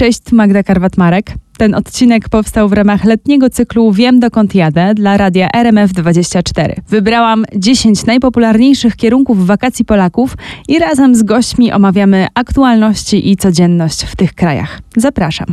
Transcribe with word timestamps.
Cześć, 0.00 0.32
Magda 0.32 0.62
Karwat-Marek. 0.62 1.22
Ten 1.58 1.74
odcinek 1.74 2.28
powstał 2.28 2.68
w 2.68 2.72
ramach 2.72 3.04
letniego 3.04 3.50
cyklu 3.50 3.92
Wiem 3.92 4.20
dokąd 4.20 4.54
jadę 4.54 4.94
dla 4.94 5.16
radia 5.16 5.48
RMF24. 5.48 6.74
Wybrałam 6.88 7.44
10 7.56 8.06
najpopularniejszych 8.06 8.96
kierunków 8.96 9.46
wakacji 9.46 9.84
Polaków 9.84 10.36
i 10.68 10.78
razem 10.78 11.14
z 11.14 11.22
gośćmi 11.22 11.72
omawiamy 11.72 12.26
aktualności 12.34 13.30
i 13.30 13.36
codzienność 13.36 14.04
w 14.04 14.16
tych 14.16 14.34
krajach. 14.34 14.80
Zapraszam. 14.96 15.46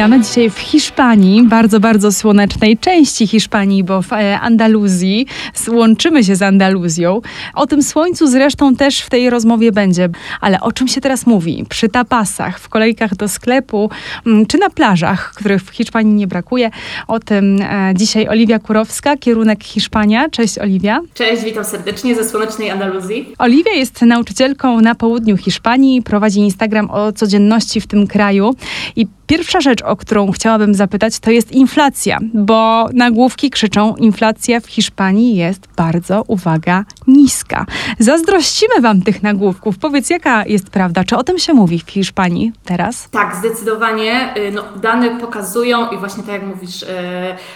Witamy 0.00 0.20
dzisiaj 0.20 0.50
w 0.50 0.58
Hiszpanii, 0.58 1.42
bardzo, 1.42 1.80
bardzo 1.80 2.12
słonecznej 2.12 2.78
części 2.78 3.26
Hiszpanii, 3.26 3.84
bo 3.84 4.02
w 4.02 4.12
e, 4.12 4.40
Andaluzji 4.40 5.26
łączymy 5.68 6.24
się 6.24 6.36
z 6.36 6.42
Andaluzją. 6.42 7.20
O 7.54 7.66
tym 7.66 7.82
słońcu 7.82 8.26
zresztą 8.26 8.76
też 8.76 9.00
w 9.00 9.10
tej 9.10 9.30
rozmowie 9.30 9.72
będzie. 9.72 10.08
Ale 10.40 10.60
o 10.60 10.72
czym 10.72 10.88
się 10.88 11.00
teraz 11.00 11.26
mówi? 11.26 11.64
Przy 11.68 11.88
tapasach, 11.88 12.58
w 12.58 12.68
kolejkach 12.68 13.16
do 13.16 13.28
sklepu, 13.28 13.90
mm, 14.26 14.46
czy 14.46 14.58
na 14.58 14.70
plażach, 14.70 15.32
których 15.36 15.62
w 15.62 15.70
Hiszpanii 15.70 16.14
nie 16.14 16.26
brakuje. 16.26 16.70
O 17.08 17.18
tym 17.18 17.62
e, 17.62 17.92
dzisiaj 17.94 18.28
Oliwia 18.28 18.58
Kurowska, 18.58 19.16
kierunek 19.16 19.64
Hiszpania. 19.64 20.28
Cześć 20.28 20.58
Oliwia. 20.58 21.00
Cześć, 21.14 21.44
witam 21.44 21.64
serdecznie 21.64 22.14
ze 22.14 22.24
słonecznej 22.24 22.70
Andaluzji. 22.70 23.32
Oliwia 23.38 23.72
jest 23.72 24.02
nauczycielką 24.02 24.80
na 24.80 24.94
południu 24.94 25.36
Hiszpanii, 25.36 26.02
prowadzi 26.02 26.40
Instagram 26.40 26.90
o 26.90 27.12
codzienności 27.12 27.80
w 27.80 27.86
tym 27.86 28.06
kraju 28.06 28.54
i 28.96 29.06
Pierwsza 29.30 29.60
rzecz, 29.60 29.82
o 29.82 29.96
którą 29.96 30.32
chciałabym 30.32 30.74
zapytać, 30.74 31.18
to 31.18 31.30
jest 31.30 31.52
inflacja, 31.52 32.18
bo 32.34 32.88
nagłówki 32.92 33.50
krzyczą: 33.50 33.96
inflacja 33.96 34.60
w 34.60 34.66
Hiszpanii 34.66 35.36
jest 35.36 35.68
bardzo, 35.76 36.22
uwaga, 36.26 36.84
niska. 37.06 37.66
Zazdrościmy 37.98 38.80
wam 38.80 39.02
tych 39.02 39.22
nagłówków. 39.22 39.78
Powiedz, 39.78 40.10
jaka 40.10 40.46
jest 40.46 40.70
prawda? 40.70 41.04
Czy 41.04 41.16
o 41.16 41.24
tym 41.24 41.38
się 41.38 41.54
mówi 41.54 41.82
w 41.86 41.90
Hiszpanii 41.90 42.52
teraz? 42.64 43.10
Tak, 43.10 43.36
zdecydowanie. 43.36 44.34
Y, 44.36 44.52
no, 44.54 44.64
dane 44.76 45.10
pokazują 45.10 45.90
i 45.90 45.96
właśnie 45.96 46.22
tak 46.22 46.32
jak 46.32 46.46
mówisz, 46.46 46.82
yy, 46.82 46.88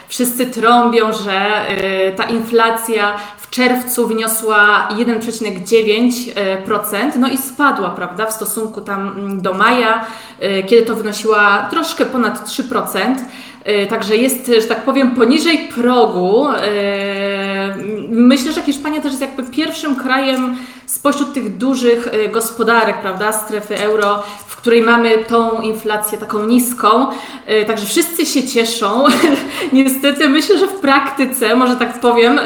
wszyscy 0.08 0.46
trąbią, 0.46 1.12
że 1.12 1.66
yy, 2.08 2.12
ta 2.16 2.24
inflacja 2.24 3.16
w 3.38 3.50
czerwcu 3.50 4.08
wyniosła 4.08 4.88
1,9%, 4.90 7.18
no 7.18 7.28
i 7.28 7.38
spadła, 7.38 7.90
prawda, 7.90 8.26
w 8.26 8.32
stosunku 8.32 8.80
tam 8.80 9.14
do 9.42 9.54
maja, 9.54 10.06
kiedy 10.66 10.82
to 10.82 10.94
wynosiła 10.94 11.63
troszkę 11.70 12.06
ponad 12.06 12.48
3%. 12.48 13.16
E, 13.64 13.86
także 13.86 14.16
jest, 14.16 14.46
że 14.46 14.66
tak 14.66 14.82
powiem, 14.82 15.10
poniżej 15.10 15.58
progu. 15.58 16.48
E, 16.48 17.76
myślę, 18.08 18.52
że 18.52 18.62
Hiszpania 18.62 19.00
też 19.00 19.10
jest 19.12 19.20
jakby 19.20 19.42
pierwszym 19.42 19.96
krajem 19.96 20.56
spośród 20.86 21.34
tych 21.34 21.56
dużych 21.56 22.08
e, 22.12 22.28
gospodarek, 22.28 23.00
prawda, 23.00 23.32
strefy 23.32 23.78
euro, 23.78 24.22
w 24.46 24.56
której 24.56 24.82
mamy 24.82 25.18
tą 25.18 25.60
inflację 25.60 26.18
taką 26.18 26.46
niską. 26.46 27.06
Także 27.66 27.86
wszyscy 27.86 28.26
się 28.26 28.48
cieszą. 28.48 29.04
Niestety 29.72 30.28
myślę, 30.28 30.58
że 30.58 30.66
w 30.66 30.80
praktyce, 30.80 31.56
może 31.56 31.76
tak 31.76 32.00
powiem, 32.00 32.40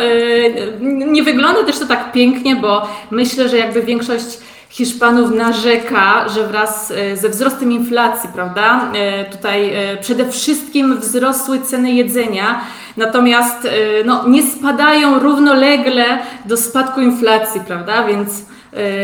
nie 0.80 1.22
wygląda 1.22 1.64
też 1.64 1.78
to 1.78 1.86
tak 1.86 2.12
pięknie, 2.12 2.56
bo 2.56 2.88
myślę, 3.10 3.48
że 3.48 3.56
jakby 3.56 3.82
większość 3.82 4.38
Hiszpanów 4.70 5.30
narzeka, 5.30 6.28
że 6.28 6.46
wraz 6.46 6.90
e, 6.90 7.16
ze 7.16 7.28
wzrostem 7.28 7.72
inflacji, 7.72 8.30
prawda, 8.34 8.92
e, 8.94 9.24
tutaj 9.24 9.74
e, 9.74 9.96
przede 9.96 10.32
wszystkim 10.32 10.98
wzrosły 10.98 11.60
ceny 11.60 11.92
jedzenia, 11.92 12.60
natomiast 12.96 13.68
no, 14.04 14.28
nie 14.28 14.42
spadają 14.42 15.18
równolegle 15.18 16.18
do 16.44 16.56
spadku 16.56 17.00
inflacji, 17.00 17.60
prawda, 17.66 18.04
więc 18.04 18.30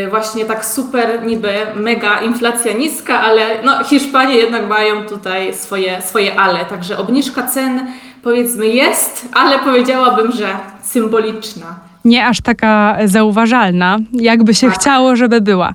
właśnie 0.09 0.45
tak 0.45 0.65
super, 0.65 1.25
niby 1.25 1.53
mega 1.75 2.21
inflacja 2.21 2.73
niska, 2.73 3.21
ale 3.21 3.63
no, 3.63 3.83
Hiszpanie 3.83 4.35
jednak 4.35 4.67
mają 4.67 5.05
tutaj 5.05 5.53
swoje, 5.53 6.01
swoje 6.01 6.39
ale, 6.39 6.65
także 6.65 6.97
obniżka 6.97 7.43
cen 7.43 7.87
powiedzmy 8.23 8.67
jest, 8.67 9.25
ale 9.33 9.59
powiedziałabym, 9.59 10.31
że 10.31 10.47
symboliczna 10.83 11.84
nie 12.05 12.25
aż 12.25 12.41
taka 12.41 12.97
zauważalna, 13.05 13.99
jakby 14.13 14.55
się 14.55 14.69
chciało, 14.69 15.15
żeby 15.15 15.41
była. 15.41 15.73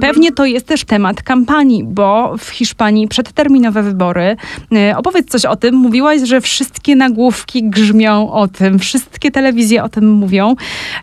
Pewnie 0.00 0.32
to 0.32 0.44
jest 0.44 0.66
też 0.66 0.84
temat 0.84 1.22
kampanii, 1.22 1.84
bo 1.84 2.36
w 2.38 2.48
Hiszpanii 2.48 3.08
przedterminowe 3.08 3.82
wybory. 3.82 4.36
E, 4.72 4.96
opowiedz 4.96 5.30
coś 5.30 5.44
o 5.44 5.56
tym. 5.56 5.74
Mówiłaś, 5.74 6.20
że 6.20 6.40
wszystkie 6.40 6.96
nagłówki 6.96 7.64
grzmią 7.64 8.32
o 8.32 8.48
tym, 8.48 8.78
wszystkie 8.78 9.30
telewizje 9.30 9.84
o 9.84 9.88
tym 9.88 10.10
mówią, 10.10 10.54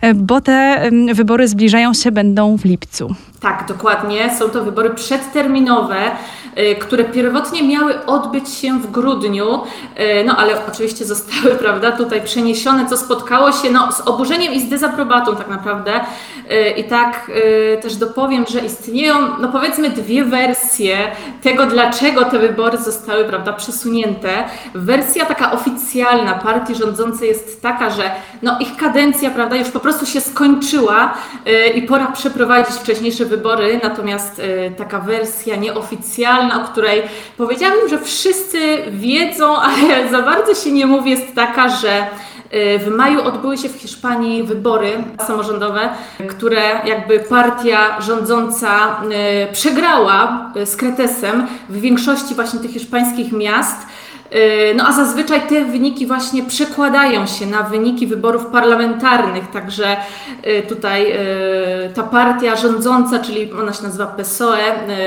e, 0.02 0.14
bo 0.14 0.42
te 0.42 0.90
wybory 1.14 1.48
zbliżają 1.48 1.94
się, 1.94 2.12
będą 2.12 2.58
w 2.58 2.66
lipcu. 2.66 3.16
Tak, 3.46 3.66
dokładnie. 3.68 4.36
Są 4.40 4.50
to 4.50 4.64
wybory 4.64 4.90
przedterminowe. 4.90 6.12
Y, 6.60 6.76
które 6.76 7.04
pierwotnie 7.04 7.64
miały 7.64 8.06
odbyć 8.06 8.50
się 8.50 8.80
w 8.80 8.92
grudniu, 8.92 9.54
y, 9.54 10.24
no 10.26 10.38
ale 10.38 10.66
oczywiście 10.68 11.06
zostały, 11.06 11.56
prawda, 11.64 11.92
tutaj 11.92 12.22
przeniesione, 12.22 12.86
co 12.90 12.98
spotkało 12.98 13.52
się 13.52 13.72
no, 13.72 13.92
z 13.92 14.02
oburzeniem 14.02 14.54
i 14.54 14.62
z 14.62 14.70
dezaprobatą 14.70 15.36
tak 15.36 15.48
naprawdę. 15.48 15.92
Y, 16.52 16.70
I 16.70 16.84
tak 16.84 17.32
też 17.82 17.96
dopowiem, 17.96 18.46
że 18.50 18.60
istnieją, 18.60 19.16
no 19.40 19.48
powiedzmy, 19.48 19.90
dwie 19.90 20.26
wersje 20.26 20.98
tego, 21.42 21.66
dlaczego 21.66 22.26
te 22.26 22.40
wybory 22.40 22.78
zostały, 22.78 23.26
prawda, 23.26 23.54
przesunięte. 23.54 24.44
Wersja 24.76 25.26
taka 25.26 25.52
oficjalna 25.52 26.34
partii 26.34 26.76
rządzącej 26.76 27.28
jest 27.28 27.62
taka, 27.62 27.90
że 27.90 28.12
no, 28.42 28.60
ich 28.60 28.78
kadencja, 28.78 29.30
prawda, 29.30 29.56
już 29.56 29.70
po 29.70 29.80
prostu 29.80 30.06
się 30.06 30.22
skończyła 30.22 31.14
i 31.76 31.82
pora 31.82 32.08
przeprowadzić 32.12 32.76
wcześniejsze 32.76 33.26
wybory, 33.26 33.35
natomiast 33.84 34.42
taka 34.78 35.00
wersja 35.00 35.56
nieoficjalna, 35.56 36.64
o 36.64 36.68
której 36.68 37.02
powiedziałabym, 37.38 37.90
że 37.90 38.00
wszyscy 38.00 38.78
wiedzą, 38.92 39.58
ale 39.68 40.10
za 40.10 40.22
bardzo 40.22 40.56
się 40.56 40.72
nie 40.72 40.86
mówi, 40.86 41.12
jest 41.12 41.36
taka, 41.36 41.70
że 41.70 42.08
y, 42.54 42.80
w 42.80 42.88
maju 42.88 43.22
odbyły 43.22 43.58
się 43.58 43.70
w 43.70 43.76
Hiszpanii 43.76 44.44
wybory 44.44 44.92
samorządowe, 45.28 45.90
które 46.30 46.62
jakby 46.86 47.20
partia 47.20 48.02
rządząca 48.02 49.02
y, 49.50 49.54
przegrała 49.54 50.52
y, 50.58 50.66
z 50.66 50.76
Kretesem 50.76 51.48
w 51.70 51.80
większości 51.80 52.36
właśnie 52.36 52.60
tych 52.60 52.72
hiszpańskich 52.72 53.32
miast. 53.32 53.88
No 54.76 54.88
a 54.88 54.92
zazwyczaj 54.92 55.42
te 55.42 55.66
wyniki 55.66 56.08
właśnie 56.08 56.44
przekładają 56.44 57.28
się 57.28 57.46
na 57.46 57.64
wyniki 57.64 58.08
wyborów 58.08 58.46
parlamentarnych, 58.46 59.52
także 59.52 59.98
y, 60.48 60.64
tutaj 60.68 61.12
y, 61.12 61.94
ta 61.94 62.04
partia 62.04 62.56
rządząca, 62.56 63.20
czyli 63.20 63.54
ona 63.54 63.74
się 63.74 63.84
nazywa 63.84 64.06
PSOE, 64.06 64.58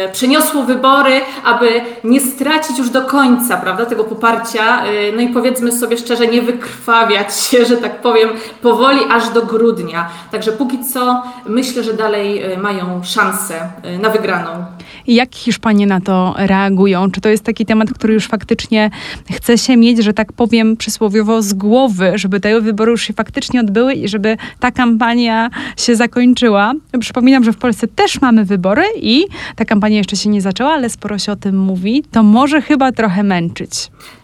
y, 0.08 0.12
przeniosło 0.12 0.62
wybory, 0.62 1.20
aby 1.44 1.80
nie 2.04 2.20
stracić 2.20 2.78
już 2.78 2.90
do 2.90 3.02
końca 3.02 3.56
prawda, 3.56 3.86
tego 3.86 4.04
poparcia, 4.04 4.82
no 5.16 5.22
i 5.22 5.28
powiedzmy 5.28 5.72
sobie 5.72 5.96
szczerze, 5.96 6.26
nie 6.26 6.42
wykrwawiać 6.42 7.40
się, 7.40 7.64
że 7.64 7.76
tak 7.76 8.00
powiem, 8.00 8.28
powoli 8.62 9.00
aż 9.10 9.28
do 9.28 9.42
grudnia. 9.42 10.08
Także 10.32 10.52
póki 10.52 10.84
co 10.84 11.22
myślę, 11.46 11.82
że 11.82 11.94
dalej 11.94 12.42
mają 12.56 13.00
szansę 13.04 13.68
na 14.00 14.08
wygraną. 14.10 14.64
Jak 15.06 15.34
Hiszpanie 15.34 15.86
na 15.86 16.00
to 16.00 16.34
reagują? 16.36 17.10
Czy 17.10 17.20
to 17.20 17.28
jest 17.28 17.44
taki 17.44 17.66
temat, 17.66 17.92
który 17.92 18.14
już 18.14 18.26
faktycznie 18.26 18.90
chce 19.32 19.58
się 19.58 19.76
mieć, 19.76 20.04
że 20.04 20.12
tak 20.12 20.32
powiem 20.32 20.76
przysłowiowo 20.76 21.42
z 21.42 21.54
głowy, 21.54 22.12
żeby 22.14 22.40
te 22.40 22.60
wybory 22.60 22.90
już 22.90 23.02
się 23.02 23.12
faktycznie 23.12 23.60
odbyły 23.60 23.94
i 23.94 24.08
żeby 24.08 24.36
ta 24.60 24.70
kampania 24.70 25.50
się 25.76 25.96
zakończyła? 25.96 26.72
Przypominam, 27.00 27.44
że 27.44 27.52
w 27.52 27.56
Polsce 27.56 27.88
też 27.88 28.20
mamy 28.20 28.44
wybory 28.44 28.84
i 28.96 29.24
ta 29.56 29.64
kampania 29.64 29.96
jeszcze 29.96 30.16
się 30.16 30.30
nie 30.30 30.40
zaczęła, 30.40 30.70
ale 30.70 30.90
sporo 30.90 31.18
się 31.18 31.32
o 31.32 31.36
tym 31.36 31.58
mówi. 31.58 32.04
To 32.10 32.22
może 32.22 32.62
chyba 32.62 32.92
trochę 32.92 33.22
męczyć. 33.22 33.70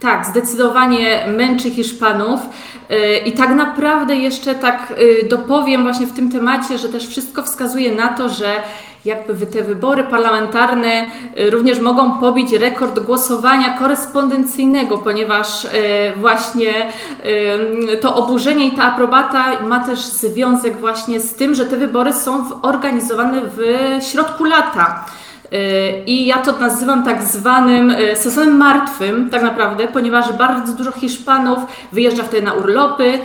Tak, 0.00 0.26
zdecydowanie 0.26 1.26
męczy 1.36 1.70
Hiszpanów. 1.70 2.40
Y, 2.90 3.18
I 3.26 3.32
tak 3.32 3.50
naprawdę 3.50 4.16
jeszcze 4.16 4.54
tak 4.54 4.94
y, 5.24 5.28
dopowiem 5.28 5.82
właśnie 5.82 6.06
w 6.06 6.12
tym 6.12 6.32
temacie, 6.32 6.78
że 6.78 6.88
też 6.88 7.06
wszystko 7.06 7.42
wskazuje 7.42 7.94
na 7.94 8.08
to, 8.08 8.28
że 8.28 8.52
jakby 9.04 9.46
te 9.46 9.62
wybory 9.62 10.04
parlamentarne 10.04 11.06
y, 11.38 11.50
również 11.50 11.80
mogą 11.80 12.18
pobić 12.20 12.52
rekord 12.52 13.00
głosowania 13.00 13.78
korespondencyjnego, 13.78 14.98
ponieważ 14.98 15.64
y, 15.64 15.68
właśnie 16.16 16.92
y, 17.92 17.96
to 17.96 18.16
oburzenie 18.16 18.66
i 18.66 18.72
ta 18.72 18.82
aprobata 18.82 19.62
ma 19.62 19.80
też 19.80 19.98
związek 19.98 20.76
właśnie 20.76 21.20
z 21.20 21.34
tym, 21.34 21.54
że 21.54 21.66
te 21.66 21.76
wybory 21.76 22.12
są 22.12 22.60
organizowane 22.62 23.40
w 23.56 23.60
środku 24.10 24.44
lata. 24.44 25.04
Y, 25.54 26.02
I 26.06 26.26
ja 26.26 26.38
to 26.38 26.52
nazywam 26.52 27.04
tak 27.04 27.22
zwanym 27.22 27.90
y, 27.90 28.16
sezonem 28.16 28.56
martwym, 28.56 29.30
tak 29.30 29.42
naprawdę, 29.42 29.88
ponieważ 29.88 30.32
bardzo 30.32 30.72
dużo 30.72 30.92
Hiszpanów 30.92 31.58
wyjeżdża 31.92 32.22
wtedy 32.22 32.42
na 32.42 32.52
urlopy, 32.52 33.04
y, 33.04 33.20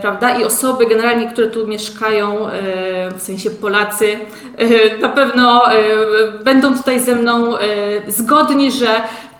prawda? 0.00 0.38
I 0.38 0.44
osoby 0.44 0.86
generalnie, 0.86 1.30
które 1.30 1.46
tu 1.46 1.66
mieszkają, 1.66 2.36
w 3.16 3.22
sensie 3.22 3.50
Polacy, 3.50 4.18
na 5.00 5.08
pewno 5.08 5.62
będą 6.44 6.76
tutaj 6.76 7.00
ze 7.00 7.14
mną 7.14 7.52
zgodni, 8.08 8.72
że 8.72 8.88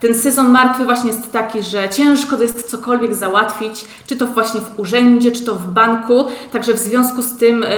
ten 0.00 0.14
sezon 0.14 0.50
martwy 0.50 0.84
właśnie 0.84 1.10
jest 1.10 1.32
taki, 1.32 1.62
że 1.62 1.88
ciężko 1.88 2.42
jest 2.42 2.70
cokolwiek 2.70 3.14
załatwić, 3.14 3.84
czy 4.06 4.16
to 4.16 4.26
właśnie 4.26 4.60
w 4.60 4.78
urzędzie, 4.78 5.32
czy 5.32 5.44
to 5.44 5.54
w 5.54 5.66
banku. 5.68 6.24
Także 6.52 6.74
w 6.74 6.78
związku 6.78 7.22
z 7.22 7.36
tym 7.36 7.64
e, 7.64 7.68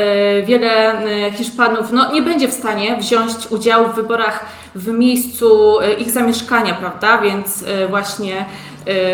wiele 0.43 1.03
e, 1.26 1.32
Hiszpanów 1.32 1.93
no, 1.93 2.12
nie 2.12 2.23
będzie 2.23 2.49
w 2.49 2.53
stanie 2.53 2.97
wziąć 2.97 3.32
udziału 3.50 3.88
w 3.88 3.94
wyborach 3.94 4.44
w 4.75 4.88
miejscu 4.88 5.81
e, 5.81 5.94
ich 5.94 6.11
zamieszkania, 6.11 6.75
prawda? 6.75 7.19
Więc 7.19 7.65
właśnie 7.91 8.44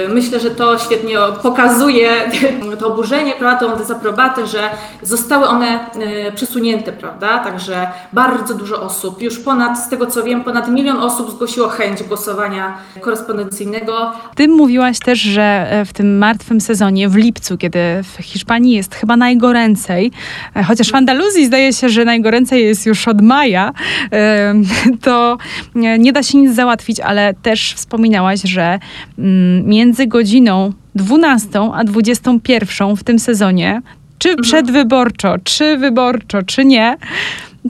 myślę, 0.09 0.41
że 0.41 0.51
to 0.51 0.79
świetnie 0.79 1.17
pokazuje 1.43 2.11
to 2.85 2.93
oburzenie, 2.93 3.33
prawda, 3.39 3.67
tą 3.67 3.77
dezaprobatę, 3.77 4.47
że 4.47 4.71
zostały 5.03 5.47
one 5.47 5.81
y, 6.29 6.33
przesunięte, 6.35 6.93
prawda? 6.93 7.39
Także 7.39 7.87
bardzo 8.13 8.55
dużo 8.55 8.83
osób, 8.83 9.23
już 9.23 9.39
ponad, 9.39 9.79
z 9.79 9.89
tego 9.89 10.07
co 10.07 10.23
wiem, 10.23 10.45
ponad 10.45 10.69
milion 10.69 10.97
osób 10.97 11.31
zgłosiło 11.31 11.69
chęć 11.69 12.03
głosowania 12.03 12.77
korespondencyjnego. 13.01 14.13
Ty 14.37 14.49
mówiłaś 14.49 14.99
też, 14.99 15.19
że 15.21 15.67
e, 15.71 15.85
w 15.85 15.93
tym 15.93 16.19
martwym 16.19 16.61
sezonie, 16.61 17.09
w 17.09 17.17
lipcu, 17.17 17.59
kiedy 17.59 17.79
w 18.03 18.23
Hiszpanii 18.23 18.77
jest 18.77 18.95
chyba 18.95 19.17
najgoręcej, 19.17 20.13
e, 20.57 20.63
chociaż 20.63 20.91
w 20.91 20.95
Andaluzji 20.95 21.47
zdaje 21.47 21.73
się, 21.73 21.89
że 21.89 22.05
najgoręcej 22.05 22.65
jest 22.65 22.87
już 22.87 23.09
od 23.09 23.23
maja, 23.23 23.73
e, 24.13 24.55
to 25.03 25.39
nie 25.75 26.13
da 26.13 26.23
się 26.23 26.39
nic 26.39 26.55
załatwić, 26.55 27.01
ale 27.01 27.35
też 27.35 27.75
wspominałaś, 27.75 28.41
że 28.43 28.79
mm, 29.19 29.67
między 29.67 30.07
godziną 30.07 30.73
12 30.95 31.61
a 31.75 31.85
21 31.85 32.97
w 32.97 33.05
tym 33.05 33.19
sezonie, 33.19 33.83
czy 34.19 34.29
mhm. 34.29 34.43
przedwyborczo, 34.43 35.35
czy 35.45 35.77
wyborczo, 35.77 36.43
czy 36.43 36.65
nie, 36.65 36.97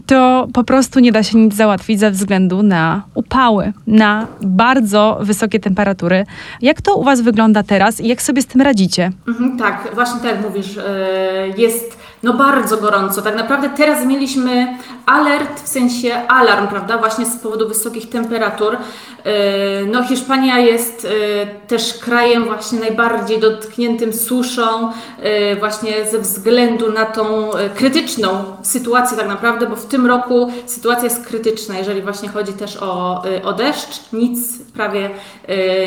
to 0.06 0.48
po 0.52 0.64
prostu 0.64 1.00
nie 1.00 1.12
da 1.12 1.22
się 1.22 1.38
nic 1.38 1.54
załatwić 1.54 2.00
ze 2.00 2.10
względu 2.10 2.62
na 2.62 3.02
upały, 3.14 3.72
na 3.86 4.26
bardzo 4.40 5.18
wysokie 5.20 5.60
temperatury. 5.60 6.26
Jak 6.62 6.82
to 6.82 6.96
u 6.96 7.04
Was 7.04 7.20
wygląda 7.20 7.62
teraz 7.62 8.00
i 8.00 8.08
jak 8.08 8.22
sobie 8.22 8.42
z 8.42 8.46
tym 8.46 8.60
radzicie? 8.60 9.12
Mhm, 9.28 9.58
tak, 9.58 9.90
właśnie 9.94 10.20
tak 10.20 10.30
jak 10.30 10.42
mówisz, 10.42 10.78
e, 10.78 11.48
jest 11.56 12.03
no 12.24 12.32
bardzo 12.32 12.76
gorąco. 12.76 13.22
Tak 13.22 13.36
naprawdę 13.36 13.70
teraz 13.76 14.06
mieliśmy 14.06 14.78
alert, 15.06 15.60
w 15.60 15.68
sensie 15.68 16.28
alarm, 16.28 16.68
prawda, 16.68 16.98
właśnie 16.98 17.26
z 17.26 17.36
powodu 17.36 17.68
wysokich 17.68 18.10
temperatur. 18.10 18.76
E, 19.24 19.84
no 19.84 20.04
Hiszpania 20.04 20.58
jest 20.58 21.04
e, 21.04 21.46
też 21.66 21.94
krajem 21.94 22.44
właśnie 22.44 22.80
najbardziej 22.80 23.40
dotkniętym 23.40 24.12
suszą, 24.12 24.90
e, 25.22 25.56
właśnie 25.56 25.92
ze 26.10 26.18
względu 26.18 26.92
na 26.92 27.04
tą 27.04 27.50
krytyczną 27.74 28.44
sytuację 28.62 29.16
tak 29.16 29.28
naprawdę, 29.28 29.66
bo 29.66 29.76
w 29.76 29.86
tym 29.86 30.06
roku 30.06 30.52
sytuacja 30.66 31.04
jest 31.04 31.26
krytyczna, 31.26 31.78
jeżeli 31.78 32.02
właśnie 32.02 32.28
chodzi 32.28 32.52
też 32.52 32.76
o, 32.76 33.22
o 33.44 33.52
deszcz. 33.52 34.12
Nic 34.12 34.38
prawie 34.74 35.10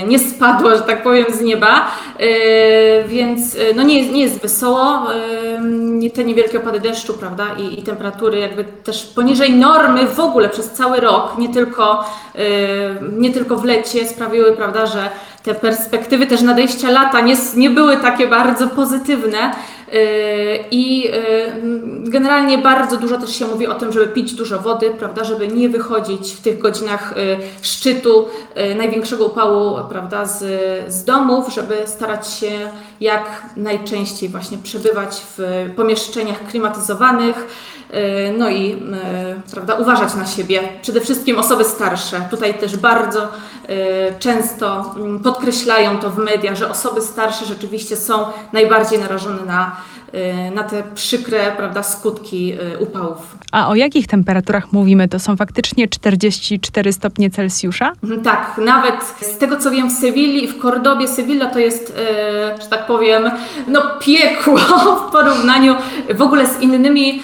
nie 0.07 0.19
spadło, 0.19 0.75
że 0.75 0.81
tak 0.81 1.03
powiem, 1.03 1.25
z 1.33 1.41
nieba, 1.41 1.91
więc 3.07 3.57
no 3.75 3.83
nie, 3.83 4.11
nie 4.11 4.21
jest 4.21 4.41
wesoło. 4.41 5.07
Te 6.13 6.23
niewielkie 6.27 6.57
opady 6.57 6.79
deszczu, 6.79 7.13
prawda, 7.13 7.47
i, 7.53 7.79
i 7.79 7.83
temperatury 7.83 8.39
jakby 8.39 8.63
też 8.63 9.05
poniżej 9.05 9.53
normy 9.53 10.07
w 10.07 10.19
ogóle 10.19 10.49
przez 10.49 10.71
cały 10.71 10.99
rok, 10.99 11.37
nie 11.37 11.53
tylko, 11.53 12.05
nie 13.17 13.27
nie 13.27 13.33
tylko 13.33 13.57
w 13.57 13.65
lecie 13.65 14.07
sprawiły, 14.07 14.55
prawda, 14.55 14.85
że 14.85 15.09
te 15.47 15.55
perspektywy 15.55 16.27
też 16.27 16.41
nadejścia 16.41 16.91
lata 16.91 17.21
nie, 17.21 17.35
nie 17.55 17.69
były 17.69 17.97
takie 17.97 18.27
bardzo 18.27 18.67
pozytywne. 18.67 19.51
Y, 19.93 20.59
I 20.71 21.07
y, 21.07 21.11
generalnie 22.11 22.57
bardzo 22.57 22.97
dużo 22.97 23.17
też 23.17 23.35
się 23.35 23.47
mówi 23.47 23.67
o 23.67 23.75
tym, 23.75 23.91
żeby 23.91 24.07
pić 24.07 24.33
dużo 24.33 24.59
wody, 24.59 24.89
prawda, 24.99 25.23
żeby 25.23 25.47
nie 25.47 25.69
wychodzić 25.69 26.33
w 26.33 26.41
tych 26.41 26.59
godzinach 26.59 27.13
y, 27.17 27.37
szczytu 27.61 28.25
największego 28.77 29.25
upału, 29.25 29.77
prawda, 29.89 30.25
z, 30.25 30.43
z 30.93 31.03
domów, 31.03 31.53
żeby 31.53 31.75
starać 31.85 32.33
się 32.33 32.51
jak 33.01 33.41
najczęściej 33.57 34.29
właśnie 34.29 34.57
przebywać 34.57 35.21
w 35.37 35.69
pomieszczeniach 35.75 36.47
klimatyzowanych 36.47 37.47
no 38.37 38.49
i 38.49 38.71
e, 38.71 39.41
prawda, 39.51 39.75
uważać 39.75 40.15
na 40.15 40.25
siebie. 40.25 40.61
Przede 40.81 41.01
wszystkim 41.01 41.39
osoby 41.39 41.63
starsze. 41.63 42.21
Tutaj 42.29 42.53
też 42.53 42.77
bardzo 42.77 43.23
e, 43.23 43.29
często 44.19 44.93
mm, 44.95 45.19
podkreślają 45.19 45.99
to 45.99 46.09
w 46.09 46.17
mediach, 46.17 46.55
że 46.55 46.69
osoby 46.69 47.01
starsze 47.01 47.45
rzeczywiście 47.45 47.97
są 47.97 48.25
najbardziej 48.53 48.99
narażone 48.99 49.45
na 49.45 49.75
na 50.55 50.63
te 50.63 50.83
przykre 50.95 51.51
prawda, 51.57 51.83
skutki 51.83 52.53
y, 52.53 52.77
upałów. 52.79 53.37
A 53.51 53.69
o 53.69 53.75
jakich 53.75 54.07
temperaturach 54.07 54.71
mówimy? 54.71 55.07
To 55.07 55.19
są 55.19 55.37
faktycznie 55.37 55.87
44 55.87 56.93
stopnie 56.93 57.29
Celsjusza? 57.29 57.93
Mhm, 58.03 58.23
tak, 58.23 58.57
nawet 58.57 59.15
z 59.21 59.37
tego 59.37 59.57
co 59.57 59.71
wiem 59.71 59.89
w 59.89 59.93
Sewilli 59.93 60.43
i 60.43 60.47
w 60.47 60.59
Kordobie, 60.59 61.07
Sewilla 61.07 61.45
to 61.45 61.59
jest, 61.59 61.89
y, 61.89 62.61
że 62.61 62.67
tak 62.69 62.85
powiem, 62.85 63.31
no 63.67 63.81
piekło 63.99 64.57
w 65.07 65.11
porównaniu 65.11 65.75
w 66.15 66.21
ogóle 66.21 66.47
z 66.47 66.61
innymi 66.61 67.21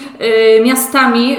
miastami 0.64 1.36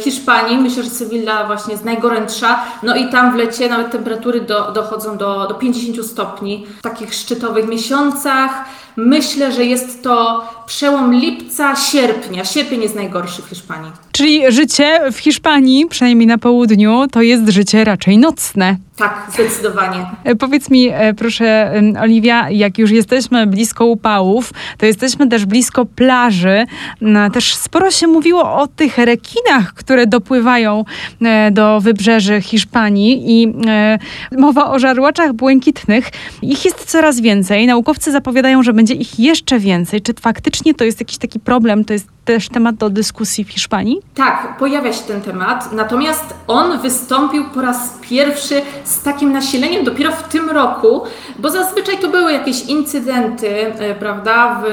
Hiszpanii. 0.00 0.58
Myślę, 0.58 0.82
że 0.82 0.90
Sewilla 0.90 1.46
właśnie 1.46 1.72
jest 1.72 1.84
najgorętsza, 1.84 2.60
no 2.82 2.96
i 2.96 3.08
tam 3.08 3.32
w 3.32 3.36
lecie 3.36 3.68
nawet 3.68 3.90
temperatury 3.90 4.40
do, 4.40 4.72
dochodzą 4.72 5.16
do, 5.16 5.46
do 5.46 5.54
50 5.54 6.06
stopni 6.06 6.66
w 6.78 6.82
takich 6.82 7.14
szczytowych 7.14 7.68
miesiącach. 7.68 8.64
Myślę, 8.96 9.52
że 9.52 9.64
jest 9.64 10.02
to 10.02 10.44
przełom 10.68 11.14
lipca, 11.14 11.76
sierpnia. 11.76 12.44
Sierpień 12.44 12.82
jest 12.82 12.94
najgorszy 12.94 13.42
w 13.42 13.46
Hiszpanii. 13.46 13.92
Czyli 14.12 14.52
życie 14.52 15.00
w 15.12 15.18
Hiszpanii, 15.18 15.86
przynajmniej 15.86 16.26
na 16.26 16.38
południu, 16.38 17.06
to 17.10 17.22
jest 17.22 17.48
życie 17.48 17.84
raczej 17.84 18.18
nocne. 18.18 18.76
Tak, 18.96 19.26
zdecydowanie. 19.34 20.06
E, 20.24 20.36
powiedz 20.36 20.70
mi, 20.70 20.88
e, 20.88 21.14
proszę, 21.14 21.72
Oliwia, 22.02 22.50
jak 22.50 22.78
już 22.78 22.90
jesteśmy 22.90 23.46
blisko 23.46 23.86
upałów, 23.86 24.52
to 24.78 24.86
jesteśmy 24.86 25.28
też 25.28 25.46
blisko 25.46 25.84
plaży. 25.84 26.64
Też 27.32 27.54
sporo 27.54 27.90
się 27.90 28.06
mówiło 28.06 28.54
o 28.54 28.66
tych 28.66 28.98
rekinach, 28.98 29.74
które 29.74 30.06
dopływają 30.06 30.84
e, 31.22 31.50
do 31.50 31.80
wybrzeży 31.80 32.40
Hiszpanii 32.40 33.42
i 33.42 33.54
mowa 34.38 34.70
o 34.70 34.78
żarłoczach 34.78 35.32
błękitnych. 35.32 36.10
Ich 36.42 36.64
jest 36.64 36.84
coraz 36.84 37.20
więcej. 37.20 37.66
Naukowcy 37.66 38.12
zapowiadają, 38.12 38.62
że 38.62 38.72
będzie 38.72 38.94
ich 38.94 39.18
jeszcze 39.18 39.58
więcej. 39.58 40.02
Czy 40.02 40.12
faktycznie 40.20 40.57
to 40.74 40.84
jest 40.84 41.00
jakiś 41.00 41.18
taki 41.18 41.40
problem? 41.40 41.84
To 41.84 41.92
jest 41.92 42.06
też 42.28 42.48
temat 42.48 42.76
do 42.76 42.90
dyskusji 42.90 43.44
w 43.44 43.50
Hiszpanii? 43.50 44.00
Tak, 44.14 44.56
pojawia 44.58 44.92
się 44.92 45.02
ten 45.02 45.20
temat, 45.20 45.72
natomiast 45.72 46.34
on 46.46 46.78
wystąpił 46.78 47.44
po 47.54 47.60
raz 47.60 47.98
pierwszy 48.10 48.62
z 48.84 49.02
takim 49.02 49.32
nasileniem 49.32 49.84
dopiero 49.84 50.12
w 50.12 50.22
tym 50.22 50.50
roku, 50.50 51.02
bo 51.38 51.50
zazwyczaj 51.50 51.98
to 51.98 52.08
były 52.08 52.32
jakieś 52.32 52.64
incydenty, 52.64 53.48
e, 53.48 53.94
prawda, 53.94 54.62
w, 54.64 54.68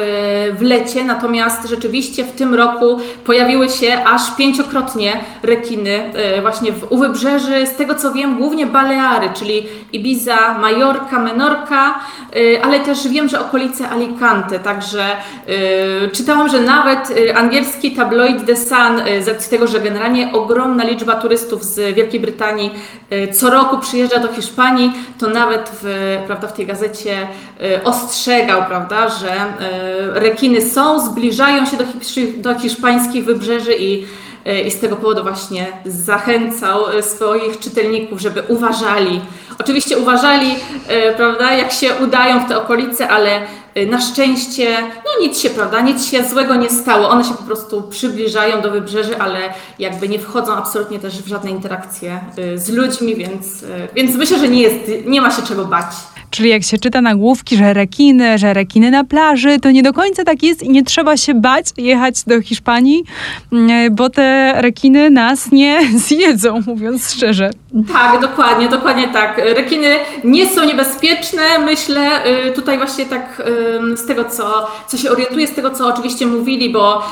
w 0.59 0.61
lecie, 0.61 1.03
natomiast 1.03 1.69
rzeczywiście 1.69 2.23
w 2.23 2.31
tym 2.31 2.53
roku 2.53 2.99
pojawiły 3.25 3.69
się 3.69 4.03
aż 4.05 4.35
pięciokrotnie 4.35 5.13
rekiny 5.43 6.13
e, 6.13 6.41
właśnie 6.41 6.71
w, 6.71 6.91
u 6.91 6.97
wybrzeży, 6.97 7.67
z 7.67 7.75
tego 7.75 7.95
co 7.95 8.11
wiem, 8.11 8.37
głównie 8.37 8.65
Baleary, 8.65 9.29
czyli 9.33 9.67
Ibiza, 9.93 10.57
Majorka, 10.59 11.19
Menorka, 11.19 11.99
e, 12.35 12.65
ale 12.65 12.79
też 12.79 13.07
wiem, 13.07 13.29
że 13.29 13.39
okolice 13.39 13.89
Alicante, 13.89 14.59
także 14.59 15.05
czytałam, 16.13 16.49
że 16.49 16.61
nawet 16.61 17.13
angielski 17.45 17.91
tabloid 17.91 18.45
The 18.45 18.55
Sun, 18.55 19.23
z 19.23 19.27
racji 19.27 19.49
tego, 19.49 19.67
że 19.67 19.79
generalnie 19.79 20.33
ogromna 20.33 20.83
liczba 20.83 21.15
turystów 21.15 21.63
z 21.63 21.95
Wielkiej 21.95 22.19
Brytanii 22.19 22.71
co 23.33 23.49
roku 23.49 23.77
przyjeżdża 23.77 24.19
do 24.19 24.27
Hiszpanii, 24.27 24.91
to 25.19 25.27
nawet 25.27 25.71
w, 25.81 26.17
prawda, 26.25 26.47
w 26.47 26.53
tej 26.53 26.65
gazecie 26.65 27.27
y, 27.61 27.83
ostrzegał, 27.83 28.65
prawda, 28.65 29.09
że 29.09 29.31
y, 29.31 30.19
rekiny 30.19 30.61
są, 30.61 31.11
zbliżają 31.11 31.65
się 31.65 31.77
do, 31.77 31.83
do 32.37 32.59
hiszpańskich 32.59 33.25
wybrzeży 33.25 33.75
i 33.79 34.05
y, 34.47 34.61
i 34.61 34.71
z 34.71 34.79
tego 34.79 34.95
powodu 34.95 35.23
właśnie 35.23 35.67
zachęcał 35.85 37.01
swoich 37.01 37.59
czytelników, 37.59 38.21
żeby 38.21 38.43
uważali. 38.47 39.21
Oczywiście 39.59 39.97
uważali, 39.97 40.55
prawda, 41.17 41.53
jak 41.53 41.71
się 41.71 41.93
udają 42.03 42.39
w 42.39 42.47
te 42.47 42.57
okolice, 42.57 43.07
ale 43.07 43.41
Y, 43.41 43.64
na 43.75 44.01
szczęście, 44.01 44.81
no 44.81 45.27
nic 45.27 45.39
się, 45.39 45.49
prawda, 45.49 45.81
nic 45.81 46.05
się 46.05 46.23
złego 46.23 46.55
nie 46.55 46.69
stało. 46.69 47.09
One 47.09 47.23
się 47.23 47.33
po 47.33 47.43
prostu 47.43 47.81
przybliżają 47.81 48.61
do 48.61 48.71
wybrzeży, 48.71 49.17
ale 49.17 49.53
jakby 49.79 50.09
nie 50.09 50.19
wchodzą 50.19 50.53
absolutnie 50.53 50.99
też 50.99 51.21
w 51.21 51.27
żadne 51.27 51.51
interakcje 51.51 52.19
y, 52.39 52.59
z 52.59 52.69
ludźmi, 52.69 53.15
więc, 53.15 53.63
y, 53.63 53.87
więc 53.95 54.15
myślę, 54.15 54.39
że 54.39 54.47
nie, 54.47 54.61
jest, 54.61 55.05
nie 55.05 55.21
ma 55.21 55.31
się 55.31 55.41
czego 55.41 55.65
bać. 55.65 55.91
Czyli 56.35 56.49
jak 56.49 56.63
się 56.63 56.77
czyta 56.77 57.01
nagłówki, 57.01 57.57
że 57.57 57.73
rekiny, 57.73 58.37
że 58.37 58.53
rekiny 58.53 58.91
na 58.91 59.03
plaży, 59.03 59.59
to 59.59 59.71
nie 59.71 59.83
do 59.83 59.93
końca 59.93 60.23
tak 60.23 60.43
jest 60.43 60.63
i 60.63 60.69
nie 60.69 60.83
trzeba 60.83 61.17
się 61.17 61.33
bać 61.33 61.65
jechać 61.77 62.23
do 62.23 62.41
Hiszpanii, 62.41 63.03
mm, 63.53 63.95
bo 63.95 64.09
te 64.09 64.53
rekiny 64.57 65.09
nas 65.09 65.51
nie 65.51 65.79
zjedzą, 66.07 66.61
mówiąc 66.67 67.13
szczerze. 67.13 67.49
Tak, 67.93 68.21
dokładnie, 68.21 68.69
dokładnie 68.69 69.07
tak. 69.07 69.37
Rekiny 69.37 69.95
nie 70.23 70.47
są 70.47 70.65
niebezpieczne, 70.65 71.59
myślę, 71.65 72.09
y, 72.47 72.51
tutaj 72.51 72.77
właśnie 72.77 73.05
tak 73.05 73.41
z 73.95 74.05
tego, 74.05 74.25
co, 74.25 74.67
co 74.87 74.97
się 74.97 75.11
orientuję, 75.11 75.47
z 75.47 75.55
tego, 75.55 75.69
co 75.69 75.87
oczywiście 75.87 76.27
mówili, 76.27 76.69
bo 76.69 77.03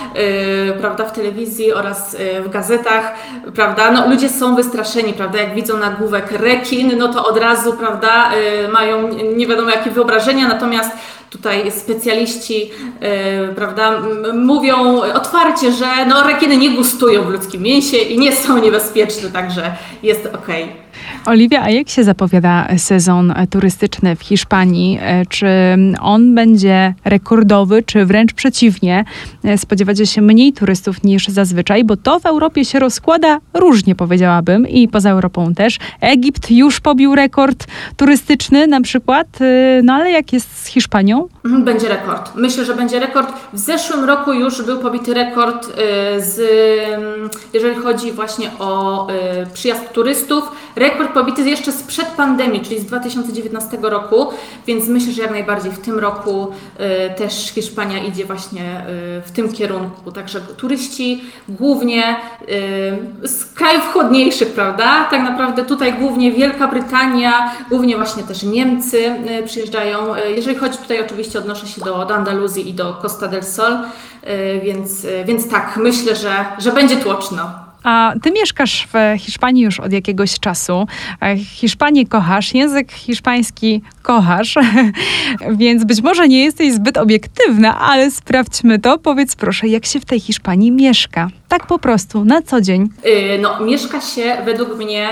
y, 0.67 0.79
prawda, 0.79 1.05
w 1.05 1.13
telewizji 1.13 1.73
oraz 1.73 2.13
y, 2.13 2.41
w 2.41 2.49
gazetach, 2.49 3.15
prawda, 3.55 3.91
no, 3.91 4.09
ludzie 4.09 4.29
są 4.29 4.55
wystraszeni, 4.55 5.13
prawda, 5.13 5.39
jak 5.39 5.55
widzą 5.55 5.77
nagłówek 5.77 6.31
rekin, 6.31 6.97
no 6.97 7.13
to 7.13 7.25
od 7.25 7.37
razu, 7.37 7.73
prawda, 7.73 8.31
mają 8.73 9.12
nie 9.36 9.48
wiadomo 9.48 9.70
jakie 9.70 9.91
wyobrażenia, 9.91 10.48
natomiast 10.48 10.91
tutaj 11.29 11.72
specjaliści 11.72 12.72
prawda, 13.55 14.01
mówią 14.34 15.01
otwarcie, 15.01 15.72
że 15.72 15.86
no, 16.08 16.24
rekiny 16.24 16.58
nie 16.58 16.70
gustują 16.70 17.24
w 17.24 17.29
ludzkim 17.29 17.62
mięsie 17.62 17.98
i 17.98 18.20
nie 18.20 18.36
są 18.36 18.58
niebezpieczne, 18.58 19.29
także 19.29 19.75
jest 20.03 20.25
ok. 20.25 20.48
Oliwia, 21.25 21.61
a 21.61 21.69
jak 21.69 21.89
się 21.89 22.03
zapowiada 22.03 22.67
sezon 22.77 23.33
turystyczny 23.49 24.15
w 24.15 24.21
Hiszpanii? 24.21 24.99
E, 25.01 25.25
czy 25.25 25.47
on 26.01 26.35
będzie 26.35 26.93
rekordowy, 27.05 27.83
czy 27.83 28.05
wręcz 28.05 28.33
przeciwnie? 28.33 29.05
E, 29.43 29.57
spodziewacie 29.57 30.05
się 30.05 30.21
mniej 30.21 30.53
turystów 30.53 31.03
niż 31.03 31.27
zazwyczaj, 31.27 31.83
bo 31.83 31.97
to 31.97 32.19
w 32.19 32.25
Europie 32.25 32.65
się 32.65 32.79
rozkłada 32.79 33.39
różnie, 33.53 33.95
powiedziałabym, 33.95 34.67
i 34.67 34.87
poza 34.87 35.09
Europą 35.09 35.53
też. 35.53 35.79
Egipt 36.01 36.51
już 36.51 36.79
pobił 36.79 37.15
rekord 37.15 37.67
turystyczny 37.97 38.67
na 38.67 38.81
przykład, 38.81 39.27
e, 39.41 39.81
no 39.83 39.93
ale 39.93 40.11
jak 40.11 40.33
jest 40.33 40.63
z 40.63 40.65
Hiszpanią? 40.65 41.27
Mhm, 41.45 41.63
będzie 41.63 41.89
rekord. 41.89 42.35
Myślę, 42.35 42.65
że 42.65 42.75
będzie 42.75 42.99
rekord. 42.99 43.33
W 43.53 43.59
zeszłym 43.59 44.03
roku 44.03 44.33
już 44.33 44.61
był 44.61 44.79
pobity 44.79 45.13
rekord 45.13 45.67
z, 46.17 46.41
jeżeli 47.53 47.75
chodzi 47.75 48.11
właśnie 48.11 48.51
o 48.59 49.07
przyjazd 49.53 49.91
turystów. 49.93 50.51
Rekord 50.75 51.12
pobity 51.13 51.50
jeszcze 51.50 51.72
sprzed 51.72 52.08
pandemii, 52.08 52.62
czyli 52.62 52.79
z 52.79 52.86
2019 52.86 53.77
roku, 53.82 54.27
więc 54.67 54.88
myślę, 54.88 55.13
że 55.13 55.22
jak 55.22 55.32
najbardziej 55.32 55.72
w 55.72 55.79
tym 55.79 56.00
roku 56.00 56.48
y, 57.12 57.15
też 57.15 57.51
Hiszpania 57.51 58.03
idzie 58.03 58.25
właśnie 58.25 58.62
y, 58.62 59.22
w 59.22 59.32
tym 59.32 59.53
kierunku. 59.53 60.12
Także 60.12 60.41
turyści 60.41 61.24
głównie 61.50 62.15
y, 63.24 63.27
z 63.27 63.46
krajów 63.46 63.93
chłodniejszych, 63.93 64.53
prawda? 64.53 65.08
Tak 65.12 65.24
naprawdę 65.24 65.65
tutaj 65.65 65.93
głównie 65.93 66.32
Wielka 66.32 66.67
Brytania, 66.67 67.51
głównie 67.70 67.96
właśnie 67.96 68.24
też 68.24 68.43
Niemcy 68.43 69.15
przyjeżdżają. 69.46 69.98
Jeżeli 70.36 70.55
chodzi 70.55 70.77
tutaj 70.77 71.01
oczywiście 71.01 71.39
odnoszę 71.39 71.67
się 71.67 71.82
do, 71.82 72.05
do 72.05 72.15
Andaluzji 72.15 72.70
i 72.70 72.74
do 72.74 72.93
Costa 73.01 73.27
del 73.27 73.43
Sol, 73.43 73.77
więc, 74.63 75.08
więc 75.25 75.50
tak, 75.50 75.77
myślę, 75.77 76.15
że, 76.15 76.46
że 76.58 76.72
będzie 76.72 76.98
tłoczno. 76.98 77.62
A 77.83 78.13
ty 78.21 78.31
mieszkasz 78.31 78.87
w 78.93 79.19
Hiszpanii 79.19 79.63
już 79.63 79.79
od 79.79 79.93
jakiegoś 79.93 80.39
czasu. 80.39 80.87
E, 81.21 81.37
Hiszpanię 81.37 82.07
kochasz, 82.07 82.53
język 82.53 82.91
hiszpański 82.91 83.81
kochasz, 84.01 84.55
więc 85.61 85.83
być 85.83 86.01
może 86.01 86.27
nie 86.27 86.43
jesteś 86.43 86.73
zbyt 86.73 86.97
obiektywna, 86.97 87.79
ale 87.79 88.11
sprawdźmy 88.11 88.79
to. 88.79 88.97
Powiedz 88.97 89.35
proszę, 89.35 89.67
jak 89.67 89.85
się 89.85 89.99
w 89.99 90.05
tej 90.05 90.19
Hiszpanii 90.19 90.71
mieszka? 90.71 91.27
Tak 91.47 91.67
po 91.67 91.79
prostu, 91.79 92.25
na 92.25 92.41
co 92.41 92.61
dzień. 92.61 92.89
Y, 93.05 93.39
no, 93.41 93.59
mieszka 93.59 94.01
się 94.01 94.37
według 94.45 94.77
mnie 94.77 95.09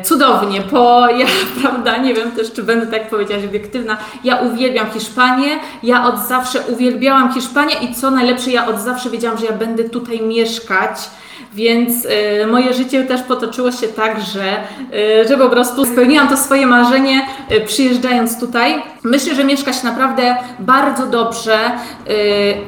y, 0.00 0.02
cudownie, 0.02 0.60
bo 0.60 1.08
ja, 1.08 1.26
prawda, 1.62 1.96
nie 1.96 2.14
wiem 2.14 2.32
też, 2.32 2.52
czy 2.52 2.62
będę 2.62 2.86
tak 2.86 3.08
powiedzieć 3.08 3.44
obiektywna, 3.44 3.96
ja 4.24 4.36
uwielbiam 4.36 4.90
Hiszpanię, 4.90 5.48
ja 5.82 6.04
od 6.04 6.18
zawsze 6.28 6.60
uwielbiałam 6.60 7.34
Hiszpanię 7.34 7.74
i 7.82 7.94
co 7.94 8.10
najlepsze, 8.10 8.50
ja 8.50 8.66
od 8.66 8.80
zawsze 8.80 9.10
wiedziałam, 9.10 9.38
że 9.38 9.46
ja 9.46 9.52
będę 9.52 9.84
tutaj 9.84 10.20
mieszkać. 10.20 10.98
Więc 11.54 12.04
y, 12.04 12.46
moje 12.46 12.74
życie 12.74 13.04
też 13.04 13.22
potoczyło 13.22 13.72
się 13.72 13.88
tak, 13.88 14.20
że, 14.20 14.56
y, 15.22 15.28
że 15.28 15.38
po 15.38 15.48
prostu 15.48 15.84
spełniłam 15.84 16.28
to 16.28 16.36
swoje 16.36 16.66
marzenie 16.66 17.26
y, 17.52 17.60
przyjeżdżając 17.60 18.40
tutaj. 18.40 18.82
Myślę, 19.02 19.34
że 19.34 19.44
mieszka 19.44 19.72
się 19.72 19.86
naprawdę 19.86 20.36
bardzo 20.58 21.06
dobrze. 21.06 21.58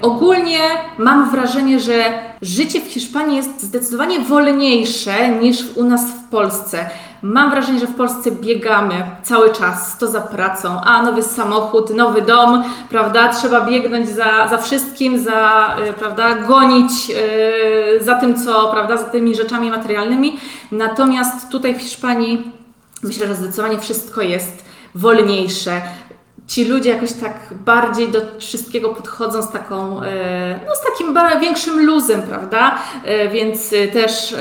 Ogólnie 0.02 0.58
mam 0.98 1.30
wrażenie, 1.30 1.80
że 1.80 2.27
życie 2.42 2.80
w 2.80 2.92
Hiszpanii 2.92 3.36
jest 3.36 3.62
zdecydowanie 3.62 4.20
wolniejsze 4.20 5.28
niż 5.28 5.64
u 5.76 5.84
nas 5.84 6.02
w 6.10 6.28
Polsce. 6.30 6.90
Mam 7.22 7.50
wrażenie, 7.50 7.80
że 7.80 7.86
w 7.86 7.94
Polsce 7.94 8.30
biegamy 8.30 8.94
cały 9.22 9.52
czas, 9.52 9.98
to 9.98 10.06
za 10.06 10.20
pracą, 10.20 10.80
a 10.80 11.02
nowy 11.02 11.22
samochód, 11.22 11.90
nowy 11.90 12.22
dom, 12.22 12.64
prawda? 12.90 13.28
Trzeba 13.28 13.60
biegnąć 13.60 14.08
za, 14.08 14.48
za 14.50 14.58
wszystkim, 14.58 15.18
za, 15.18 15.76
y, 15.88 15.92
prawda, 15.92 16.34
gonić 16.34 17.08
yy, 17.08 18.04
za 18.04 18.14
tym, 18.14 18.44
co, 18.44 18.70
prawda, 18.70 18.96
za 18.96 19.04
tymi 19.04 19.34
rzeczami 19.34 19.70
materialnymi. 19.70 20.40
Natomiast 20.72 21.48
tutaj 21.48 21.74
w 21.74 21.80
Hiszpanii 21.82 22.52
myślę, 23.02 23.26
że 23.26 23.34
zdecydowanie 23.34 23.78
wszystko 23.78 24.22
jest 24.22 24.64
wolniejsze 24.94 25.82
ci 26.48 26.64
ludzie 26.64 26.90
jakoś 26.90 27.12
tak 27.12 27.54
bardziej 27.64 28.08
do 28.08 28.20
wszystkiego 28.38 28.88
podchodzą 28.88 29.42
z 29.42 29.50
taką, 29.50 30.02
e, 30.02 30.60
no 30.66 30.74
z 30.74 30.84
takim 30.84 31.18
większym 31.40 31.86
luzem, 31.86 32.22
prawda? 32.22 32.78
E, 33.04 33.28
więc 33.28 33.72
e, 33.72 33.88
też 33.88 34.34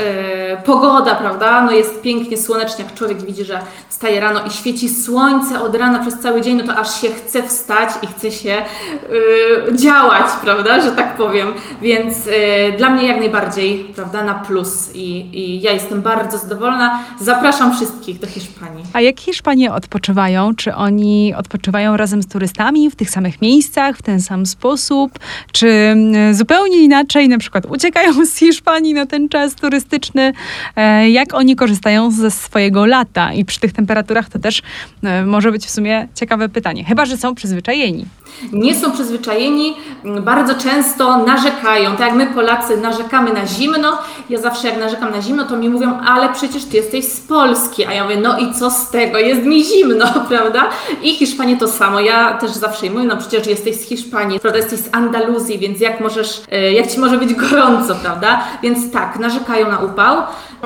pogoda, 0.66 1.16
prawda? 1.16 1.62
No 1.62 1.72
jest 1.72 2.02
pięknie 2.02 2.38
słonecznie, 2.38 2.86
jak 2.86 2.94
człowiek 2.94 3.22
widzi, 3.22 3.44
że 3.44 3.60
wstaje 3.90 4.20
rano 4.20 4.40
i 4.48 4.50
świeci 4.50 4.90
słońce 4.90 5.62
od 5.62 5.76
rana 5.76 6.00
przez 6.00 6.20
cały 6.20 6.42
dzień, 6.42 6.58
no 6.58 6.74
to 6.74 6.80
aż 6.80 7.02
się 7.02 7.10
chce 7.10 7.44
wstać 7.44 7.90
i 8.02 8.08
chce 8.08 8.32
się 8.32 8.56
działać, 9.72 10.26
prawda? 10.44 10.82
Że 10.82 10.92
tak 10.92 11.16
powiem. 11.16 11.54
Więc 11.82 12.16
dla 12.78 12.90
mnie 12.90 13.08
jak 13.08 13.20
najbardziej, 13.20 13.94
prawda? 13.96 14.24
Na 14.24 14.34
plus 14.34 14.96
i, 14.96 15.40
i 15.40 15.62
ja 15.62 15.72
jestem 15.72 16.02
bardzo 16.02 16.38
zadowolona. 16.38 17.00
Zapraszam 17.22 17.76
wszystkich 17.76 18.20
do 18.20 18.28
Hiszpanii. 18.28 18.84
A 18.94 19.02
jak 19.02 19.20
Hiszpanie 19.20 19.74
odpoczywają? 19.74 20.56
Czy 20.56 20.76
oni 20.76 21.34
odpoczywają 21.38 21.97
razem 21.98 22.24
z 22.24 22.28
turystami 22.28 22.92
w 22.92 22.96
tych 22.96 23.10
samych 23.10 23.42
miejscach, 23.42 23.98
w 23.98 24.02
ten 24.02 24.22
sam 24.22 24.46
sposób, 24.46 25.20
czy 25.52 25.68
mm, 25.68 26.34
zupełnie 26.34 26.78
inaczej, 26.84 27.30
na 27.30 27.38
przykład 27.38 27.66
uciekają 27.66 28.14
z 28.26 28.36
Hiszpanii 28.36 28.94
na 28.94 29.06
ten 29.06 29.30
czas 29.30 29.56
turystyczny, 29.56 30.34
e, 30.76 31.10
jak 31.10 31.34
oni 31.34 31.56
korzystają 31.56 32.12
ze 32.12 32.32
swojego 32.32 32.86
lata? 32.86 33.34
I 33.34 33.46
przy 33.46 33.60
tych 33.60 33.74
temperaturach 33.74 34.30
to 34.30 34.40
też 34.40 34.62
e, 35.04 35.26
może 35.26 35.52
być 35.52 35.66
w 35.66 35.70
sumie 35.70 36.08
ciekawe 36.16 36.50
pytanie, 36.50 36.84
chyba 36.84 37.06
że 37.06 37.18
są 37.18 37.36
przyzwyczajeni 37.36 38.06
nie 38.54 38.76
są 38.76 38.92
przyzwyczajeni, 38.92 39.78
bardzo 40.22 40.56
często 40.56 41.18
narzekają. 41.18 41.92
Tak 41.92 42.00
jak 42.00 42.14
my 42.14 42.28
Polacy 42.28 42.78
narzekamy 42.78 43.34
na 43.34 43.48
zimno, 43.48 43.98
ja 44.30 44.40
zawsze 44.40 44.68
jak 44.68 44.80
narzekam 44.80 45.12
na 45.12 45.22
zimno, 45.22 45.46
to 45.46 45.58
mi 45.58 45.70
mówią, 45.70 46.00
ale 46.06 46.30
przecież 46.30 46.66
ty 46.66 46.78
jesteś 46.78 47.06
z 47.06 47.20
Polski. 47.20 47.86
A 47.86 47.94
ja 47.94 48.04
mówię, 48.04 48.18
no 48.18 48.40
i 48.40 48.54
co 48.54 48.72
z 48.72 48.90
tego, 48.90 49.18
jest 49.18 49.44
mi 49.44 49.64
zimno, 49.64 50.06
prawda? 50.30 50.70
I 51.02 51.16
Hiszpanie 51.16 51.58
to 51.58 51.68
samo. 51.68 52.00
Ja 52.00 52.34
też 52.34 52.52
zawsze 52.52 52.86
im 52.86 52.94
mówię, 52.94 53.06
no 53.06 53.18
przecież 53.18 53.48
jesteś 53.48 53.76
z 53.76 53.84
Hiszpanii, 53.84 54.40
prawda? 54.40 54.60
Jesteś 54.60 54.80
z 54.80 54.90
Andaluzji, 54.92 55.60
więc 55.60 55.82
jak 55.82 56.00
możesz, 56.00 56.42
e, 56.52 56.74
jak 56.74 56.92
ci 56.92 57.00
może 57.00 57.18
być 57.18 57.34
gorąco, 57.34 57.96
prawda? 57.96 58.44
Więc 58.64 58.92
tak, 58.92 59.20
narzekają 59.20 59.72
na 59.72 59.80
upał. 59.80 60.18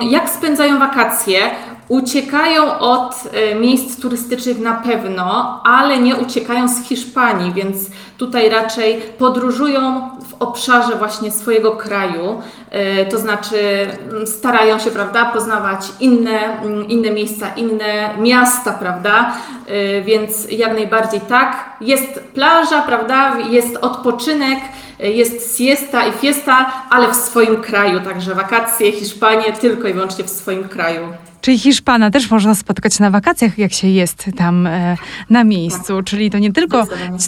Jak 0.02 0.30
spędzają 0.30 0.80
wakacje? 0.80 1.52
Uciekają 1.92 2.80
od 2.80 3.24
e, 3.34 3.56
miejsc 3.56 4.02
turystycznych 4.02 4.60
na 4.60 4.74
pewno, 4.74 5.62
ale 5.66 6.00
nie 6.00 6.16
uciekają 6.16 6.68
z 6.68 6.88
Hiszpanii, 6.88 7.54
więc 7.54 7.78
tutaj 8.18 8.50
raczej 8.50 9.02
podróżują 9.18 10.10
w 10.30 10.34
obszarze 10.42 10.96
właśnie 10.96 11.32
swojego 11.32 11.72
kraju, 11.72 12.42
e, 12.70 13.06
to 13.06 13.18
znaczy 13.18 13.88
mm, 14.12 14.28
starają 14.28 14.80
się, 14.80 14.92
prawda, 14.92 15.26
poznawać 15.26 15.80
inne, 16.00 16.62
mm, 16.62 16.88
inne 16.88 17.12
miejsca, 17.12 17.48
inne 17.56 18.10
miasta, 18.20 18.74
prawda, 18.74 19.34
e, 19.68 20.02
więc 20.02 20.52
jak 20.52 20.74
najbardziej 20.74 21.22
tak. 21.22 21.76
Jest 21.82 22.20
plaża, 22.34 22.82
prawda, 22.82 23.38
jest 23.50 23.78
odpoczynek, 23.82 24.60
jest 25.02 25.58
siesta 25.58 26.08
i 26.08 26.12
fiesta, 26.12 26.72
ale 26.90 27.12
w 27.12 27.16
swoim 27.16 27.62
kraju, 27.62 28.00
także 28.00 28.36
wakacje, 28.36 28.92
Hiszpanie 28.92 29.54
tylko 29.54 29.88
i 29.88 29.94
wyłącznie 29.94 30.24
w 30.24 30.30
swoim 30.30 30.64
kraju. 30.64 31.08
Czyli 31.42 31.60
Hiszpana 31.60 32.12
też 32.12 32.32
można 32.32 32.56
spotkać 32.56 33.00
na 33.00 33.10
wakacjach, 33.10 33.58
jak 33.58 33.74
się 33.74 33.88
jest 33.88 34.26
tam 34.38 34.68
e, 34.68 34.98
na 35.30 35.44
miejscu. 35.44 35.98
Tak. 35.98 36.06
Czyli 36.06 36.32
to 36.32 36.38
nie 36.38 36.54
tylko 36.54 36.86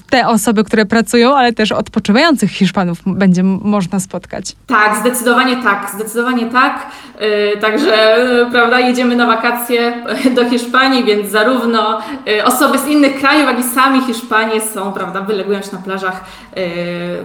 te 0.09 0.27
osoby, 0.27 0.63
które 0.63 0.85
pracują, 0.85 1.35
ale 1.35 1.53
też 1.53 1.71
odpoczywających 1.71 2.51
Hiszpanów 2.51 2.97
będzie 3.05 3.43
można 3.43 3.99
spotkać. 3.99 4.55
Tak, 4.67 4.97
zdecydowanie 4.99 5.63
tak, 5.63 5.91
zdecydowanie 5.95 6.45
tak. 6.45 6.87
E, 7.19 7.57
także, 7.57 8.17
e, 8.17 8.51
prawda, 8.51 8.79
jedziemy 8.79 9.15
na 9.15 9.25
wakacje 9.25 10.03
do 10.35 10.49
Hiszpanii, 10.49 11.03
więc 11.03 11.29
zarówno 11.29 11.99
e, 12.27 12.45
osoby 12.45 12.79
z 12.79 12.87
innych 12.87 13.19
krajów, 13.19 13.45
jak 13.45 13.59
i 13.59 13.63
sami 13.63 14.01
Hiszpanie 14.01 14.61
są, 14.61 14.91
prawda, 14.91 15.21
wylegują 15.21 15.61
się 15.61 15.69
na 15.73 15.81
plażach, 15.81 16.23
e, 16.55 16.65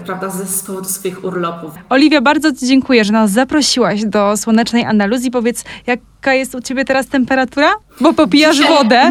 prawda, 0.07 0.31
z, 0.47 0.62
powodu 0.62 0.88
swoich 0.88 1.25
urlopów. 1.25 1.75
Oliwia, 1.88 2.21
bardzo 2.21 2.52
Ci 2.52 2.66
dziękuję, 2.66 3.04
że 3.04 3.12
nas 3.12 3.30
zaprosiłaś 3.30 4.04
do 4.04 4.37
słonecznej 4.37 4.85
Andaluzji. 4.85 5.30
Powiedz, 5.30 5.64
jak 5.87 6.00
Jaka 6.18 6.34
jest 6.34 6.54
u 6.54 6.60
ciebie 6.60 6.84
teraz 6.84 7.06
temperatura? 7.06 7.70
Bo 8.00 8.12
popijasz 8.12 8.56
Dzisiaj, 8.56 8.76
wodę. 8.76 9.10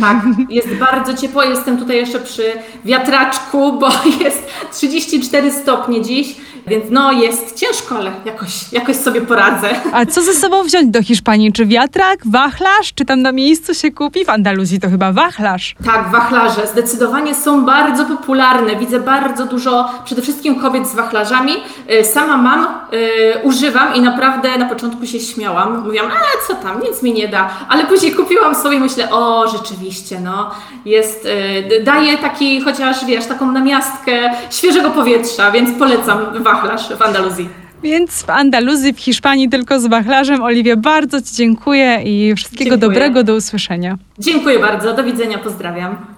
Tak, 0.00 0.16
jest 0.48 0.74
bardzo 0.74 1.14
ciepło. 1.14 1.42
Jestem 1.42 1.78
tutaj 1.78 1.96
jeszcze 1.96 2.18
przy 2.20 2.42
wiatraczku, 2.84 3.72
bo 3.72 3.88
jest 4.24 4.42
34 4.72 5.52
stopnie 5.52 6.02
dziś, 6.02 6.36
więc 6.66 6.84
no 6.90 7.12
jest 7.12 7.56
ciężko, 7.60 7.96
ale 7.96 8.12
jakoś, 8.24 8.72
jakoś 8.72 8.96
sobie 8.96 9.20
poradzę. 9.20 9.68
A 9.92 10.06
co 10.06 10.22
ze 10.22 10.34
sobą 10.34 10.62
wziąć 10.62 10.90
do 10.90 11.02
Hiszpanii? 11.02 11.52
Czy 11.52 11.66
wiatrak, 11.66 12.18
wachlarz, 12.26 12.94
czy 12.94 13.04
tam 13.04 13.22
na 13.22 13.32
miejscu 13.32 13.74
się 13.74 13.90
kupi? 13.90 14.24
W 14.24 14.30
Andaluzji 14.30 14.80
to 14.80 14.90
chyba 14.90 15.12
wachlarz. 15.12 15.74
Tak, 15.84 16.10
wachlarze 16.10 16.66
zdecydowanie 16.66 17.34
są 17.34 17.64
bardzo 17.64 18.04
popularne. 18.04 18.76
Widzę 18.76 19.00
bardzo 19.00 19.46
dużo, 19.46 19.88
przede 20.04 20.22
wszystkim 20.22 20.60
kobiet 20.60 20.88
z 20.88 20.94
wachlarzami. 20.94 21.52
Y, 22.00 22.04
Sama 22.04 22.36
mam, 22.36 22.66
y, 22.92 23.42
używam 23.42 23.94
i 23.94 24.00
naprawdę 24.00 24.58
na 24.58 24.66
początku 24.68 25.06
się 25.06 25.20
śmiałam. 25.20 25.84
Mówiłam, 25.84 26.10
a 26.36 26.46
co 26.48 26.54
tam, 26.54 26.82
nic 26.82 27.02
mi 27.02 27.12
nie 27.12 27.28
da. 27.28 27.50
Ale 27.68 27.86
później 27.86 28.12
kupiłam 28.14 28.54
sobie 28.54 28.76
i 28.76 28.80
myślę, 28.80 29.10
o 29.10 29.48
rzeczywiście, 29.48 30.20
no, 30.20 30.50
jest, 30.84 31.28
y, 31.80 31.84
daje 31.84 32.18
taki, 32.18 32.60
chociaż 32.60 33.04
wiesz, 33.04 33.26
taką 33.26 33.52
namiastkę 33.52 34.30
świeżego 34.50 34.90
powietrza, 34.90 35.50
więc 35.50 35.78
polecam 35.78 36.18
wachlarz 36.42 36.88
w 36.88 37.02
Andaluzji. 37.02 37.48
Więc 37.82 38.22
w 38.22 38.30
Andaluzji, 38.30 38.92
w 38.92 39.00
Hiszpanii 39.00 39.48
tylko 39.48 39.80
z 39.80 39.86
wachlarzem. 39.86 40.42
Oliwie, 40.42 40.76
bardzo 40.76 41.22
Ci 41.22 41.34
dziękuję 41.34 42.02
i 42.04 42.34
wszystkiego 42.34 42.70
Dziękuję. 42.70 42.90
dobrego, 42.90 43.24
do 43.24 43.34
usłyszenia. 43.34 43.98
Dziękuję 44.18 44.58
bardzo, 44.58 44.92
do 44.94 45.04
widzenia, 45.04 45.38
pozdrawiam. 45.38 46.15